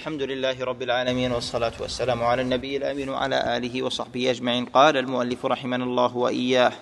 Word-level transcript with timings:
الحمد 0.00 0.22
لله 0.22 0.64
رب 0.64 0.82
العالمين 0.82 1.32
والصلاة 1.32 1.72
والسلام 1.80 2.24
على 2.24 2.42
النبي 2.42 2.76
الأمين 2.76 3.08
وعلى 3.08 3.56
آله 3.56 3.82
وصحبه 3.82 4.30
أجمعين. 4.30 4.64
قال 4.64 4.96
المؤلف 4.96 5.46
رحمنا 5.46 5.84
الله 5.84 6.16
وإياه 6.16 6.72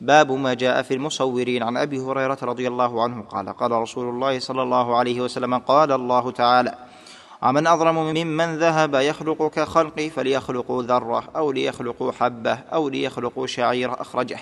باب 0.00 0.32
ما 0.32 0.54
جاء 0.54 0.82
في 0.82 0.94
المصورين. 0.94 1.62
عن 1.62 1.76
أبي 1.76 1.98
هريرة 1.98 2.38
رضي 2.42 2.68
الله 2.68 3.02
عنه 3.02 3.22
قال 3.22 3.48
قال 3.48 3.72
رسول 3.72 4.08
الله 4.08 4.38
صلى 4.38 4.62
الله 4.62 4.96
عليه 4.96 5.20
وسلم 5.20 5.58
قال 5.58 5.92
الله 5.92 6.30
تعالى 6.30 6.74
ومن 7.42 7.66
أظلم 7.66 7.94
ممن 7.94 8.58
ذهب 8.58 8.94
يخلق 8.94 9.50
كخلقي 9.50 10.10
فليخلقوا 10.10 10.82
ذرة 10.82 11.24
أو 11.36 11.52
ليخلقوا 11.52 12.12
حبة 12.12 12.58
أو 12.72 12.88
ليخلقوا 12.88 13.46
شعيرة 13.46 13.96
أخرجه. 14.00 14.38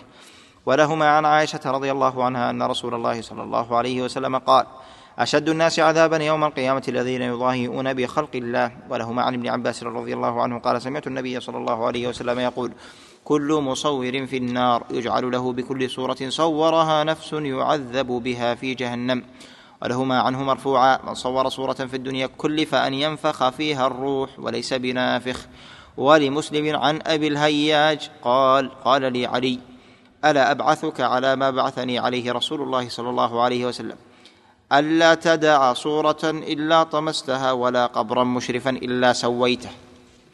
ولهما 0.66 1.09
عن 1.09 1.25
عائشة 1.25 1.61
رضي 1.64 1.91
الله 1.91 2.25
عنها 2.25 2.50
أن 2.50 2.62
رسول 2.62 2.95
الله 2.95 3.23
صلى 3.23 3.43
الله 3.43 3.77
عليه 3.77 4.03
وسلم 4.03 4.39
قال 4.39 4.66
أشد 5.19 5.48
الناس 5.48 5.79
عذابا 5.79 6.17
يوم 6.17 6.45
القيامة 6.45 6.83
الذين 6.89 7.23
يضاهئون 7.23 7.95
بخلق 7.95 8.30
الله. 8.34 8.73
ولهما 8.91 9.23
عن 9.23 9.34
ابن 9.34 9.48
عباس 9.48 9.83
رضي 9.83 10.15
الله 10.15 10.43
عنه 10.43 10.59
قال 10.59 10.83
سمعت 10.83 11.07
النبي 11.07 11.41
صلى 11.41 11.57
الله 11.57 11.87
عليه 11.87 12.09
وسلم 12.09 12.38
يقول 12.38 12.73
كل 13.24 13.52
مصور 13.62 14.27
في 14.27 14.37
النار 14.37 14.84
يجعل 14.91 15.30
له 15.30 15.52
بكل 15.52 15.91
صورة 15.91 16.16
صورها 16.29 17.05
نفس 17.05 17.33
يعذب 17.33 18.07
بها 18.07 18.55
في 18.55 18.74
جهنم. 18.74 19.24
ولهما 19.83 20.21
عنه 20.21 20.43
مرفوعا 20.43 20.98
من 21.07 21.15
صور 21.15 21.48
صورة 21.48 21.73
في 21.73 21.96
الدنيا 21.96 22.27
كلف 22.27 22.74
أن 22.74 22.95
ينفخ 22.95 23.48
فيها 23.48 23.87
الروح 23.87 24.30
وليس 24.38 24.74
بنافخ. 24.74 25.46
ولمسلم 25.96 26.77
عن 26.77 27.01
أبي 27.07 27.29
الهياج 27.29 28.10
قال 28.23 28.71
قال 28.85 29.12
لي 29.12 29.27
علي 29.27 29.59
ألا 30.24 30.51
أبعثك 30.51 31.01
على 31.01 31.37
ما 31.37 31.51
بعثني 31.51 31.98
عليه 31.98 32.33
رسول 32.33 32.62
الله 32.62 32.88
صلى 32.88 33.10
الله 33.10 33.43
عليه 33.43 33.66
وسلم؟ 33.66 33.96
ألا 34.73 35.15
تدع 35.15 35.73
صورة 35.73 36.19
إلا 36.25 36.83
طمستها 36.83 37.52
ولا 37.52 37.87
قبرا 37.87 38.24
مشرفا 38.24 38.70
إلا 38.70 39.13
سويته. 39.13 39.71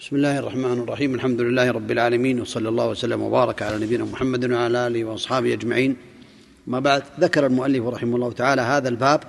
بسم 0.01 0.17
الله 0.17 0.39
الرحمن 0.39 0.73
الرحيم. 0.73 1.15
الحمد 1.15 1.41
لله 1.41 1.71
رب 1.71 1.91
العالمين 1.91 2.41
وصلى 2.41 2.69
الله 2.69 2.89
وسلم 2.89 3.23
وبارك 3.23 3.63
على 3.63 3.85
نبينا 3.85 4.05
محمد 4.05 4.53
وعلى 4.53 4.87
آله 4.87 5.05
وأصحابه 5.05 5.53
أجمعين. 5.53 5.97
ما 6.67 6.81
بعد 6.81 7.03
ذكر 7.21 7.47
المؤلف 7.47 7.87
رحمه 7.87 8.17
الله 8.17 8.33
تعالى 8.33 8.63
هذا 8.63 8.89
الباب 8.89 9.21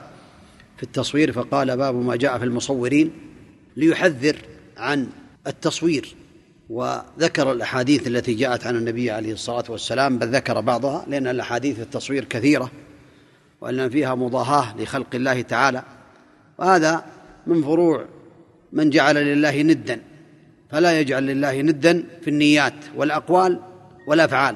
في 0.77 0.83
التصوير 0.83 1.31
فقال 1.31 1.77
باب 1.77 1.95
ما 1.95 2.15
جاء 2.15 2.37
في 2.37 2.43
المصورين 2.43 3.11
ليحذر 3.77 4.35
عن 4.77 5.07
التصوير. 5.47 6.15
وذكر 6.69 7.51
الأحاديث 7.51 8.07
التي 8.07 8.33
جاءت 8.33 8.67
عن 8.67 8.75
النبي 8.75 9.11
عليه 9.11 9.33
الصلاة 9.33 9.65
والسلام 9.69 10.17
بل 10.17 10.27
ذكر 10.27 10.61
بعضها 10.61 11.05
لأن 11.07 11.27
الأحاديث 11.27 11.79
التصوير 11.79 12.25
كثيرة. 12.25 12.71
وأن 13.63 13.89
فيها 13.89 14.15
مضاهاة 14.15 14.77
لخلق 14.77 15.15
الله 15.15 15.41
تعالى. 15.41 15.83
وهذا 16.57 17.05
من 17.47 17.61
فروع 17.61 18.05
من 18.73 18.89
جعل 18.89 19.15
لله 19.15 19.61
ندا 19.61 20.01
فلا 20.69 20.99
يجعل 20.99 21.23
لله 21.23 21.61
ندا 21.61 22.03
في 22.21 22.29
النيات 22.29 22.73
والأقوال 22.95 23.59
والأفعال 24.07 24.55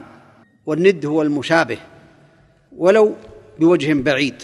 والند 0.66 1.06
هو 1.06 1.22
المشابه 1.22 1.78
ولو 2.78 3.16
بوجه 3.60 3.94
بعيد. 3.94 4.44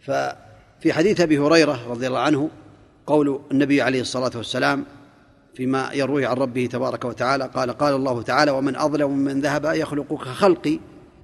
ففي 0.00 0.92
حديث 0.92 1.20
أبي 1.20 1.38
هريرة 1.38 1.90
رضي 1.90 2.06
الله 2.06 2.18
عنه 2.18 2.50
قول 3.06 3.40
النبي 3.52 3.82
عليه 3.82 4.00
الصلاة 4.00 4.30
والسلام 4.36 4.84
فيما 5.54 5.90
يرويه 5.94 6.26
عن 6.26 6.36
ربه 6.36 6.66
تبارك 6.66 7.04
وتعالى 7.04 7.50
قال 7.54 7.70
قال 7.70 7.94
الله 7.94 8.22
تعالى 8.22 8.50
ومن 8.50 8.76
أظلم 8.76 9.18
من 9.18 9.40
ذهب 9.40 9.64
يخلق 9.64 10.14
كخلقي 10.14 10.78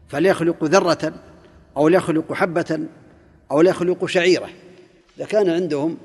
فليخلق 0.08 0.64
ذرة 0.64 1.12
أو 1.76 1.88
ليخلق 1.88 2.32
حبة 2.32 2.80
أو 3.50 3.60
ليخلق 3.60 4.06
شعيرة. 4.06 4.48
إذا 5.16 5.26
كان 5.26 5.50
عندهم 5.50 5.96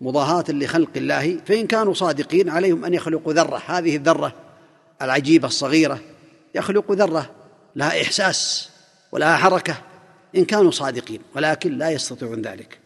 مضاهاة 0.00 0.44
لخلق 0.48 0.90
الله 0.96 1.38
فإن 1.46 1.66
كانوا 1.66 1.94
صادقين 1.94 2.48
عليهم 2.48 2.84
أن 2.84 2.94
يخلقوا 2.94 3.32
ذرة. 3.32 3.62
هذه 3.66 3.96
الذرة 3.96 4.34
العجيبة 5.02 5.48
الصغيرة 5.48 6.00
يخلق 6.54 6.92
ذرة 6.92 7.30
لها 7.76 8.02
إحساس 8.02 8.70
ولها 9.12 9.36
حركة 9.36 9.74
إن 10.36 10.44
كانوا 10.44 10.70
صادقين 10.70 11.20
ولكن 11.36 11.78
لا 11.78 11.90
يستطيعون 11.90 12.42
ذلك. 12.42 12.78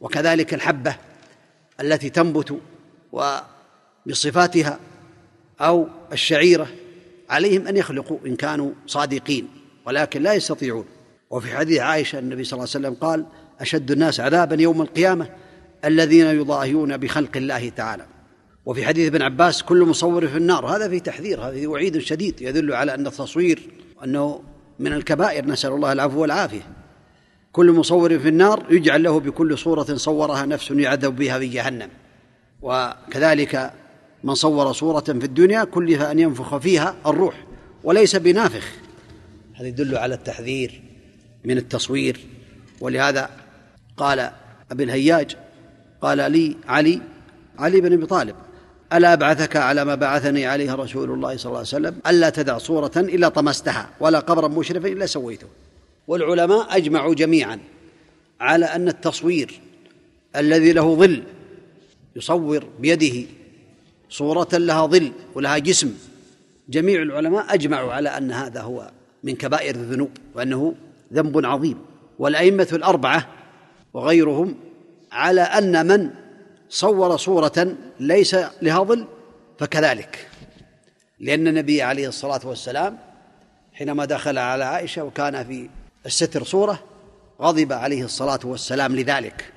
وكذلك 0.00 0.54
الحبة 0.54 0.96
التي 1.80 2.10
تنبت 2.10 2.60
وبصفاتها 4.06 4.78
أو 5.60 5.88
الشعيرة 6.12 6.68
عليهم 7.30 7.66
أن 7.66 7.76
يخلقوا 7.76 8.18
إن 8.26 8.36
كانوا 8.36 8.72
صادقين 8.86 9.48
ولكن 9.86 10.22
لا 10.22 10.34
يستطيعون. 10.34 10.86
وفي 11.30 11.56
حديث 11.56 11.80
عائشة 11.80 12.18
النبي 12.18 12.44
صلى 12.44 12.56
الله 12.56 12.70
عليه 12.74 12.86
وسلم 12.86 12.94
قال 12.94 13.26
أشد 13.60 13.90
الناس 13.90 14.20
عذابا 14.20 14.62
يوم 14.62 14.82
القيامة 14.82 15.28
الذين 15.84 16.26
يضاهيون 16.26 16.96
بخلق 16.96 17.36
الله 17.36 17.68
تعالى. 17.68 18.06
وفي 18.66 18.86
حديث 18.86 19.06
ابن 19.06 19.22
عباس 19.22 19.62
كل 19.62 19.82
مصور 19.82 20.28
في 20.28 20.36
النار. 20.36 20.66
هذا 20.66 20.88
في 20.88 21.00
تحذير 21.00 21.40
هذا 21.40 21.66
وعيد 21.66 21.98
شديد 21.98 22.42
يدل 22.42 22.72
على 22.72 22.94
أن 22.94 23.06
التصوير 23.06 23.62
أنه 24.04 24.40
من 24.78 24.92
الكبائر. 24.92 25.46
نسأل 25.46 25.72
الله 25.72 25.92
العفو 25.92 26.20
والعافية. 26.20 26.62
كل 27.52 27.72
مصور 27.72 28.18
في 28.18 28.28
النار 28.28 28.66
يجعل 28.70 29.02
له 29.02 29.20
بكل 29.20 29.58
صورة 29.58 29.96
صورها 29.96 30.46
نفس 30.46 30.70
يعذب 30.70 31.16
بها 31.16 31.38
في 31.38 31.46
جهنم. 31.46 31.88
وكذلك 32.62 33.72
من 34.24 34.34
صور 34.34 34.72
صورة 34.72 35.00
في 35.00 35.24
الدنيا 35.24 35.64
كلف 35.64 36.02
أن 36.02 36.18
ينفخ 36.18 36.56
فيها 36.56 36.96
الروح 37.06 37.46
وليس 37.84 38.16
بنافخ. 38.16 38.72
هذا 39.54 39.68
يدل 39.68 39.96
على 39.96 40.14
التحذير. 40.14 40.83
من 41.44 41.58
التصوير. 41.58 42.20
ولهذا 42.80 43.30
قال 43.96 44.30
أبي 44.70 44.84
الهياج 44.84 45.36
قال 46.02 46.32
لي 46.32 46.56
علي 46.68 47.00
علي 47.58 47.80
بن 47.80 47.92
أبي 47.92 48.06
طالب 48.06 48.36
ألا 48.92 49.12
أبعثك 49.12 49.56
على 49.56 49.84
ما 49.84 49.94
بعثني 49.94 50.46
عليه 50.46 50.74
رسول 50.74 51.10
الله 51.10 51.36
صلى 51.36 51.46
الله 51.46 51.58
عليه 51.58 51.68
وسلم؟ 51.68 51.96
ألا 52.06 52.30
تدع 52.30 52.58
صورة 52.58 52.92
إلا 52.96 53.28
طمستها 53.28 53.90
ولا 54.00 54.18
قبرا 54.18 54.48
مشرفا 54.48 54.88
إلا 54.88 55.06
سويته. 55.06 55.46
والعلماء 56.06 56.76
أجمعوا 56.76 57.14
جميعا 57.14 57.58
على 58.40 58.66
أن 58.66 58.88
التصوير 58.88 59.60
الذي 60.36 60.72
له 60.72 60.94
ظل 60.94 61.22
يصور 62.16 62.64
بيده 62.80 63.28
صورة 64.10 64.48
لها 64.52 64.86
ظل 64.86 65.12
ولها 65.34 65.58
جسم. 65.58 65.94
جميع 66.68 67.02
العلماء 67.02 67.54
أجمعوا 67.54 67.92
على 67.92 68.08
أن 68.08 68.32
هذا 68.32 68.60
هو 68.60 68.90
من 69.24 69.36
كبائر 69.36 69.74
الذنوب 69.74 70.10
وأنه 70.34 70.74
ذنب 71.14 71.46
عظيم. 71.46 71.78
والأئمة 72.18 72.68
الأربعة 72.72 73.28
وغيرهم 73.94 74.54
على 75.12 75.40
أن 75.40 75.86
من 75.86 76.10
صور 76.68 77.16
صورة 77.16 77.76
ليس 78.00 78.36
لها 78.62 78.84
ظل 78.84 79.06
فكذلك. 79.58 80.28
لأن 81.20 81.48
النبي 81.48 81.82
عليه 81.82 82.08
الصلاة 82.08 82.40
والسلام 82.44 82.98
حينما 83.72 84.04
دخل 84.04 84.38
على 84.38 84.64
عائشة 84.64 85.04
وكان 85.04 85.44
في 85.44 85.68
الستر 86.06 86.44
صورة 86.44 86.82
غضب 87.40 87.72
عليه 87.72 88.04
الصلاة 88.04 88.40
والسلام 88.44 88.96
لذلك. 88.96 89.52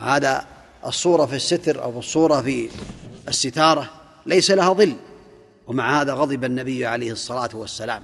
هذا 0.00 0.46
الصورة 0.86 1.26
في 1.26 1.36
الستر 1.36 1.82
أو 1.82 1.98
الصورة 1.98 2.40
في 2.40 2.68
الستارة 3.28 3.90
ليس 4.26 4.50
لها 4.50 4.72
ظل 4.72 4.96
ومع 5.66 6.00
هذا 6.00 6.14
غضب 6.14 6.44
النبي 6.44 6.86
عليه 6.86 7.12
الصلاة 7.12 7.50
والسلام. 7.54 8.02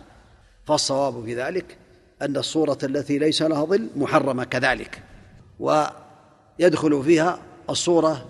فالصواب 0.66 1.24
في 1.24 1.34
ذلك 1.34 1.78
أن 2.22 2.36
الصورة 2.36 2.78
التي 2.82 3.18
ليس 3.18 3.42
لها 3.42 3.64
ظل 3.64 3.88
محرمة 3.96 4.44
كذلك 4.44 5.02
ويدخل 5.60 7.02
فيها 7.04 7.38
الصورة 7.70 8.26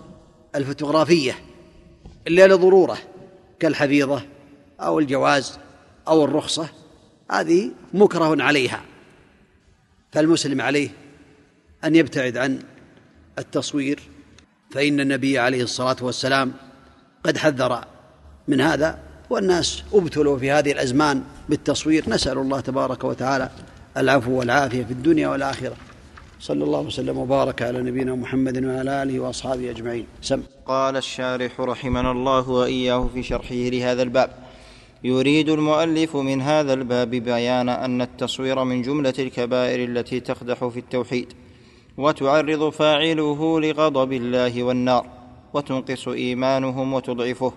الفوتوغرافية 0.55 1.35
إلا 2.27 2.47
لضرورة 2.47 2.97
كالحفيظة 3.59 4.21
أو 4.79 4.99
الجواز 4.99 5.59
أو 6.07 6.25
الرخصة 6.25 6.69
هذه 7.31 7.71
مكره 7.93 8.43
عليها. 8.43 8.81
فالمسلم 10.11 10.61
عليه 10.61 10.89
أن 11.83 11.95
يبتعد 11.95 12.37
عن 12.37 12.59
التصوير 13.39 13.99
فإن 14.71 14.99
النبي 14.99 15.39
عليه 15.39 15.63
الصلاة 15.63 15.97
والسلام 16.01 16.53
قد 17.23 17.37
حذر 17.37 17.85
من 18.47 18.61
هذا 18.61 18.99
والناس 19.29 19.83
ابتلوا 19.93 20.37
في 20.37 20.51
هذه 20.51 20.71
الأزمان 20.71 21.23
بالتصوير. 21.49 22.09
نسأل 22.09 22.37
الله 22.37 22.59
تبارك 22.59 23.03
وتعالى 23.03 23.49
العفو 23.97 24.39
والعافية 24.39 24.83
في 24.83 24.91
الدنيا 24.91 25.27
والآخرة. 25.27 25.75
صلى 26.39 26.63
الله 26.63 26.79
وسلم 26.79 27.17
وبارك 27.17 27.61
على 27.61 27.81
نبينا 27.81 28.15
محمد 28.15 28.65
وعلى 28.65 29.03
آله 29.03 29.19
وأصحابه 29.19 29.69
أجمعين. 29.69 30.05
سم. 30.21 30.41
قال 30.65 30.97
الشارح 30.97 31.59
رحمنا 31.59 32.11
الله 32.11 32.49
وإياه 32.49 33.09
في 33.13 33.23
شرحه 33.23 33.55
لهذا 33.55 34.01
الباب. 34.01 34.29
يريد 35.03 35.49
المؤلف 35.49 36.15
من 36.15 36.41
هذا 36.41 36.73
الباب 36.73 37.09
بيان 37.09 37.69
أن 37.69 38.01
التصوير 38.01 38.63
من 38.63 38.81
جملة 38.81 39.13
الكبائر 39.19 39.89
التي 39.89 40.19
تقدح 40.19 40.67
في 40.67 40.79
التوحيد 40.79 41.33
وتعرض 41.97 42.69
فاعله 42.69 43.59
لغضب 43.59 44.13
الله 44.13 44.63
والنار 44.63 45.05
وتنقص 45.53 46.07
إيمانهم 46.07 46.93
وتضعفه. 46.93 47.53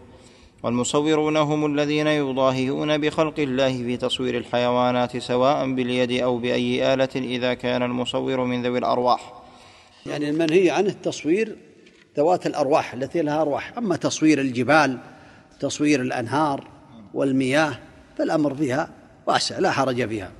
والمصورون 0.62 1.36
هم 1.36 1.66
الذين 1.66 2.06
يضاهئون 2.06 2.98
بخلق 2.98 3.38
الله 3.38 3.72
في 3.72 3.96
تصوير 3.96 4.38
الحيوانات 4.38 5.16
سواء 5.16 5.74
باليد 5.74 6.22
أو 6.22 6.38
بأي 6.38 6.94
آلة 6.94 7.08
إذا 7.14 7.54
كان 7.54 7.82
المصور 7.82 8.44
من 8.44 8.62
ذوي 8.62 8.78
الأرواح. 8.78 9.32
يعني 10.06 10.30
المنهي 10.30 10.70
عن 10.70 10.86
التصوير 10.86 11.56
ذوات 12.16 12.46
الأرواح 12.46 12.94
التي 12.94 13.22
لها 13.22 13.42
أرواح 13.42 13.78
أما 13.78 13.96
تصوير 13.96 14.40
الجبال 14.40 14.98
تصوير 15.60 16.00
الأنهار 16.00 16.64
والمياه 17.14 17.78
فالأمر 18.18 18.54
فيها 18.54 18.90
واسع 19.26 19.58
لا 19.58 19.70
حرج 19.70 20.08
فيها. 20.08 20.32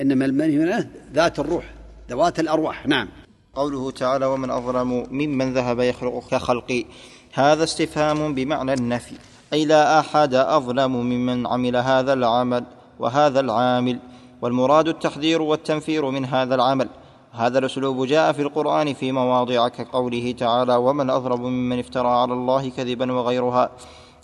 إنما 0.00 0.24
المنهي 0.24 0.56
من 0.56 0.86
ذات 1.12 1.38
الروح 1.38 1.64
ذوات 2.10 2.40
الأرواح 2.40 2.86
نعم. 2.86 3.08
قوله 3.54 3.90
تعالى 3.90 4.26
ومن 4.26 4.50
أظلم 4.50 5.06
ممن 5.10 5.54
ذهب 5.54 5.80
يخلق 5.80 6.28
كخلقي. 6.30 6.84
هذا 7.32 7.64
استفهام 7.64 8.34
بمعنى 8.34 8.72
النفي. 8.72 9.14
أي 9.52 9.64
لا 9.64 10.00
أحد 10.00 10.34
أظلم 10.34 10.96
ممن 10.96 11.46
عمل 11.46 11.76
هذا 11.76 12.12
العمل 12.12 12.64
وهذا 12.98 13.40
العامل 13.40 13.98
والمراد 14.42 14.88
التحذير 14.88 15.42
والتنفير 15.42 16.10
من 16.10 16.24
هذا 16.24 16.54
العمل. 16.54 16.88
هذا 17.32 17.58
الأسلوب 17.58 18.06
جاء 18.06 18.32
في 18.32 18.42
القرآن 18.42 18.94
في 18.94 19.12
مواضع 19.12 19.68
كقوله 19.68 20.32
تعالى 20.32 20.76
ومن 20.76 21.10
أظلم 21.10 21.42
ممن 21.42 21.78
افترى 21.78 22.08
على 22.08 22.32
الله 22.32 22.68
كذبا 22.68 23.12
وغيرها 23.12 23.70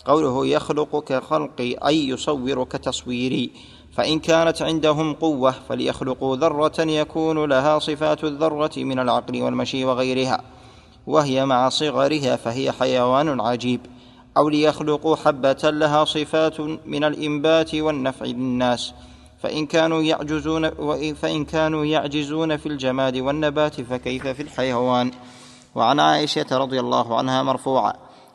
قوله 0.05 0.45
يخلق 0.45 1.03
كخلقي 1.03 1.73
أي 1.87 2.09
يصور 2.09 2.63
كتصويري 2.63 3.51
فإن 3.93 4.19
كانت 4.19 4.61
عندهم 4.61 5.13
قوة 5.13 5.51
فليخلقوا 5.69 6.35
ذرة 6.35 6.81
يكون 6.81 7.45
لها 7.45 7.79
صفات 7.79 8.23
الذرة 8.23 8.71
من 8.77 8.99
العقل 8.99 9.41
والمشي 9.41 9.85
وغيرها 9.85 10.41
وهي 11.07 11.45
مع 11.45 11.69
صغرها 11.69 12.35
فهي 12.35 12.71
حيوان 12.71 13.41
عجيب. 13.41 13.81
أو 14.37 14.49
ليخلقوا 14.49 15.15
حبة 15.15 15.57
لها 15.63 16.05
صفات 16.05 16.59
من 16.85 17.03
الإنبات 17.03 17.75
والنفع 17.75 18.25
للناس 18.25 18.93
فإن 19.39 19.65
كانوا 19.65 20.01
يعجزون 20.01 20.69
فإن 21.13 21.45
كانوا 21.45 21.85
يعجزون 21.85 22.57
في 22.57 22.65
الجماد 22.65 23.17
والنبات 23.17 23.81
فكيف 23.81 24.27
في 24.27 24.41
الحيوان؟ 24.41 25.11
وعن 25.75 25.99
عائشة 25.99 26.45
رضي 26.51 26.79
الله 26.79 27.17
عنها 27.17 27.43
مرفوعا 27.43 27.93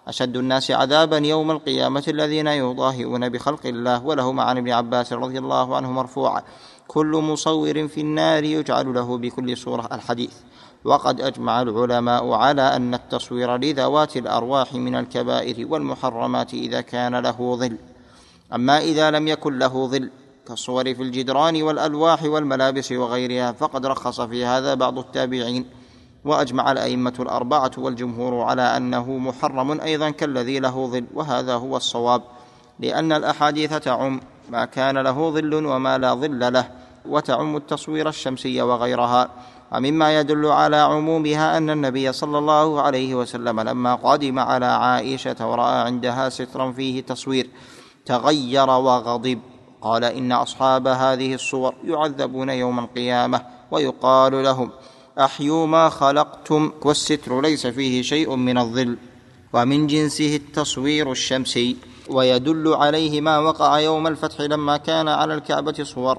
أشد 0.09 0.37
الناس 0.37 0.71
عذابا 0.71 1.19
يوم 1.19 1.51
القيامة 1.51 2.05
الذين 2.09 2.47
يضاهئون 2.47 3.29
بخلق 3.29 3.67
الله 3.67 4.07
ولهما 4.07 4.43
عن 4.43 4.59
ابن 4.59 4.71
عباس 4.71 5.13
رضي 5.13 5.39
الله 5.39 5.77
عنه 5.77 5.93
مرفوعا 5.93 6.43
كل 6.89 7.07
مصور 7.07 7.89
في 7.89 8.01
النار 8.01 8.45
يجعل 8.45 8.95
له 8.95 9.19
بكل 9.19 9.57
صورة 9.57 9.89
الحديث. 9.93 10.33
وقد 10.85 11.21
أجمع 11.21 11.63
العلماء 11.63 12.31
على 12.33 12.63
أن 12.63 12.95
التصوير 12.95 13.57
لذوات 13.57 14.17
الأرواح 14.17 14.75
من 14.75 14.95
الكبائر 14.97 15.67
والمحرمات 15.69 16.55
إذا 16.55 16.81
كان 16.81 17.17
له 17.17 17.57
ظل. 17.57 17.77
أما 18.55 18.79
إذا 18.79 19.11
لم 19.11 19.29
يكن 19.29 19.59
له 19.59 19.87
ظل 19.87 20.11
كالصور 20.49 20.95
في 20.95 21.03
الجدران 21.03 21.63
والألواح 21.63 22.23
والملابس 22.25 22.93
وغيرها 22.93 23.53
فقد 23.53 23.87
رخص 23.87 24.21
في 24.21 24.45
هذا 24.45 24.75
بعض 24.75 24.99
التابعين. 24.99 25.65
وأجمع 26.25 26.73
الأئمة 26.73 27.15
الأربعة 27.21 27.71
والجمهور 27.79 28.41
على 28.41 28.77
أنه 28.77 29.19
محرم 29.19 29.81
أيضا 29.81 30.11
كالذي 30.11 30.59
له 30.59 30.87
ظل 30.87 31.05
وهذا 31.15 31.55
هو 31.55 31.77
الصواب. 31.77 32.23
لأن 32.81 33.13
الأحاديث 33.13 33.75
تعم 33.75 34.21
ما 34.51 34.65
كان 34.65 34.99
له 34.99 35.31
ظل 35.31 35.55
وما 35.67 35.99
لا 35.99 36.15
ظل 36.15 36.53
له. 36.53 36.78
وتعم 37.07 37.57
التصوير 37.57 38.09
الشمسي 38.09 38.63
وغيرها. 38.63 39.29
ومما 39.73 40.21
يدل 40.21 40.47
على 40.47 40.77
عمومها 40.77 41.57
أن 41.57 41.71
النبي 41.71 42.13
صلى 42.13 42.39
الله 42.39 42.83
عليه 42.83 43.15
وسلم 43.15 43.61
لما 43.61 43.95
قدم 43.95 44.39
على 44.39 44.67
عائشة 44.67 45.51
ورأى 45.51 45.77
عندها 45.77 46.29
سترا 46.29 46.73
فيه 46.73 47.01
تصوير 47.01 47.51
تغير 48.07 48.71
وغضب. 48.71 49.39
قال 49.83 50.05
إن 50.05 50.33
أصحاب 50.33 50.87
هذه 50.87 51.35
الصور 51.35 51.75
يعذبون 51.85 52.49
يوم 52.49 52.79
القيامة 52.79 53.43
ويقال 53.71 54.45
لهم 54.45 54.71
أحيوا 55.19 55.67
ما 55.67 55.89
خلقتم 55.89 56.73
والستر 56.85 57.41
ليس 57.41 57.67
فيه 57.67 58.03
شيء 58.03 58.37
من 58.37 58.59
الظل. 58.59 58.97
ومن 59.53 59.87
جنسه 59.87 60.37
التصوير 60.37 61.13
الشمسي. 61.13 61.77
ويدل 62.11 62.75
عليه 62.75 63.21
ما 63.21 63.39
وقع 63.39 63.79
يوم 63.79 64.07
الفتح 64.07 64.41
لما 64.41 64.77
كان 64.77 65.09
على 65.09 65.35
الكعبة 65.35 65.85
صور. 65.85 66.19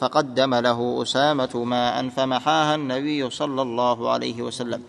فقدم 0.00 0.54
له 0.54 1.02
أسامة 1.02 1.64
ماء 1.64 2.08
فمحاها 2.08 2.74
النبي 2.74 3.30
صلى 3.30 3.62
الله 3.62 4.10
عليه 4.10 4.42
وسلم. 4.42 4.82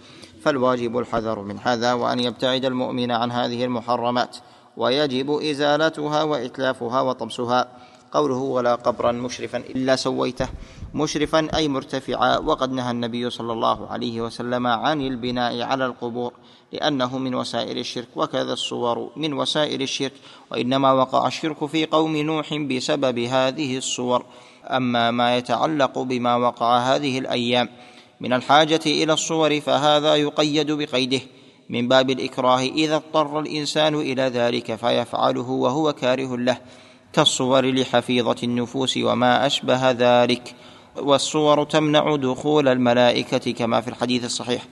فالواجب 0.44 0.98
الحذر 0.98 1.40
من 1.40 1.60
هذا 1.60 1.94
وأن 1.94 2.20
يبتعد 2.20 2.66
المؤمن 2.66 3.12
عن 3.12 3.32
هذه 3.32 3.66
المحرمات 3.66 4.38
ويجب 4.78 5.32
إزالتها 5.32 6.24
وإتلافها 6.24 7.02
وطمسها. 7.02 7.68
قوله 8.12 8.36
ولا 8.36 8.76
قبرا 8.76 9.12
مشرفا 9.12 9.58
إلا 9.58 9.96
سويته 9.96 10.50
مشرفا 10.94 11.48
أي 11.56 11.68
مرتفعا. 11.68 12.38
وقد 12.38 12.72
نهى 12.72 12.92
النبي 12.92 13.30
صلى 13.30 13.54
الله 13.54 13.88
عليه 13.88 14.22
وسلم 14.22 14.68
عن 14.68 15.02
البناء 15.02 15.62
على 15.62 15.86
القبور 15.86 16.34
لأنه 16.74 17.18
من 17.18 17.36
وسائل 17.36 17.78
الشرك 17.78 18.08
وكذا 18.16 18.54
الصور 18.54 19.10
من 19.16 19.34
وسائل 19.34 19.82
الشرك. 19.82 20.14
وإنما 20.52 20.92
وقع 20.92 21.28
الشرك 21.28 21.66
في 21.66 21.86
قوم 21.86 22.18
نوح 22.18 22.54
بسبب 22.54 23.20
هذه 23.20 23.78
الصور. 23.78 24.26
أما 24.64 25.12
ما 25.12 25.38
يتعلق 25.38 26.00
بما 26.00 26.36
وقع 26.36 26.78
هذه 26.78 27.20
الأيام 27.20 27.70
من 28.22 28.34
الحاجة 28.34 28.80
إلى 28.86 29.14
الصور 29.14 29.60
فهذا 29.62 30.16
يقيد 30.16 30.72
بقيده. 30.72 31.22
من 31.70 31.88
باب 31.88 32.10
الإكراه 32.10 32.60
إذا 32.60 32.96
اضطر 32.96 33.40
الإنسان 33.40 33.96
إلى 33.96 34.22
ذلك 34.22 34.76
فيفعله 34.76 35.50
وهو 35.50 35.94
كاره 35.94 36.38
له 36.38 36.58
كالصور 37.14 37.72
لحفيظة 37.72 38.36
النفوس 38.44 38.98
وما 38.98 39.46
أشبه 39.46 39.92
ذلك. 39.92 40.56
والصور 40.98 41.64
تمنع 41.64 42.16
دخول 42.16 42.68
الملائكة 42.68 43.52
كما 43.52 43.82
في 43.82 43.88
الحديث 43.88 44.26
الصحيح. 44.26 44.64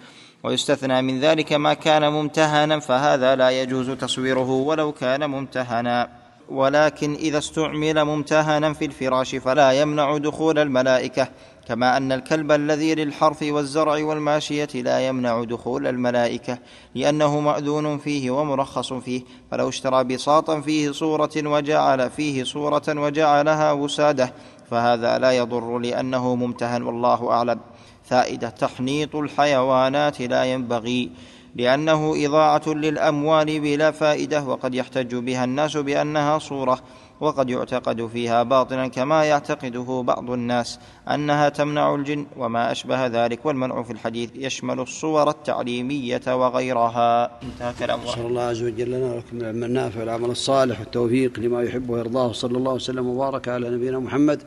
ويستثنى 0.44 1.02
من 1.02 1.20
ذلك 1.20 1.54
ما 1.54 1.74
كان 1.74 2.12
ممتهنا 2.12 2.80
فهذا 2.80 3.36
لا 3.36 3.62
يجوز 3.62 3.90
تصويره 3.92 4.50
ولو 4.50 4.92
كان 4.92 5.30
ممتهنا. 5.30 6.17
ولكن 6.50 7.14
إذا 7.14 7.38
استعمل 7.38 8.04
ممتهنا 8.04 8.74
في 8.74 8.86
الفراش 8.86 9.36
فلا 9.36 9.72
يمنع 9.72 10.18
دخول 10.18 10.60
الملائكة 10.60 11.28
كما 11.68 11.98
أن 11.98 12.12
الكلب 12.12 12.52
الذي 12.52 12.96
للحرث 12.96 13.44
والزرع 13.44 14.04
والماشية 14.06 14.68
لا 14.76 15.08
يمنع 15.08 15.44
دخول 15.44 15.88
الملائكة 15.88 16.60
لأنه 16.96 17.40
مأذون 17.40 17.98
فيه 17.98 18.32
ومرخص 18.32 18.94
فيه 18.94 19.22
فلو 19.52 19.70
اشترى 19.70 20.04
بساطا 20.04 20.62
فيه 20.62 20.92
صورة 20.92 21.32
وجعل 21.36 22.10
فيه 22.10 22.44
صورة 22.44 22.84
وجعلها 22.88 23.72
وسادة 23.72 24.34
فهذا 24.72 25.18
لا 25.18 25.32
يضر 25.32 25.80
لأنه 25.80 26.36
ممتهن 26.36 26.84
والله 26.84 27.32
أعلم. 27.32 27.60
فائدة 28.04 28.50
تحنيط 28.50 29.16
الحيوانات 29.16 30.22
لا 30.22 30.44
ينبغي. 30.44 31.12
لأنه 31.58 32.26
إضاعة 32.26 32.62
للأموال 32.68 33.60
بلا 33.60 33.92
فائدة 33.92 34.44
وقد 34.44 34.76
يحتج 34.76 35.16
بها 35.16 35.44
الناس 35.44 35.78
بأنها 35.78 36.40
صورة 36.40 36.80
وقد 37.20 37.50
يعتقد 37.50 38.08
فيها 38.08 38.44
باطلا 38.44 38.88
كما 38.88 39.24
يعتقده 39.26 40.04
بعض 40.08 40.32
الناس 40.32 40.80
أنها 41.08 41.50
تمنع 41.50 41.96
الجن 41.96 42.26
وما 42.38 42.72
أشبه 42.72 43.08
ذلك 43.08 43.46
والمنع 43.46 43.84
في 43.84 43.94
الحديث 43.94 44.30
يشمل 44.36 44.80
الصور 44.80 45.30
التعليمية 45.30 46.22
وغيرها. 46.28 47.40
انتهى 47.44 47.74
كلام 47.80 48.00
نسأل 48.04 48.26
الله 48.26 48.42
عز 48.42 48.64
وجل 48.64 48.92
لنا 48.92 49.14
ولكم 49.14 49.38
العلم 49.38 49.64
النافع 49.64 50.00
والعمل 50.00 50.30
الصالح 50.30 50.80
والتوفيق 50.80 51.40
لما 51.40 51.64
يحب 51.64 51.90
ويرضاه 51.90 52.32
صلى 52.32 52.58
الله 52.58 52.74
وسلم 52.74 53.08
وبارك 53.08 53.48
على 53.48 53.70
نبينا 53.70 54.00
محمد 54.00 54.44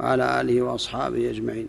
وعلى 0.00 0.40
آله 0.40 0.62
وأصحابه 0.62 1.30
أجمعين. 1.30 1.68